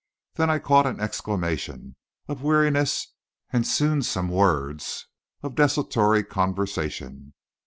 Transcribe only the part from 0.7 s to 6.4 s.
an exclamation of weariness, and soon some words of desultory